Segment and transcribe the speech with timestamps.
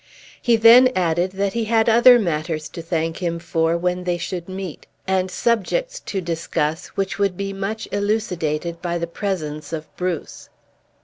[0.41, 4.49] He then added that he had other matters to thank him for when they should
[4.49, 10.49] meet, and subjects to discuss which would be much elucidated by the presence of Bruce.